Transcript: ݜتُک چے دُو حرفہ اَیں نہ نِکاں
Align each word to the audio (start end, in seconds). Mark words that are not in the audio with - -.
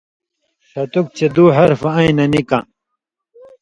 ݜتُک 0.69 1.07
چے 1.17 1.27
دُو 1.35 1.45
حرفہ 1.55 1.91
اَیں 1.97 2.13
نہ 2.17 2.25
نِکاں 2.31 2.63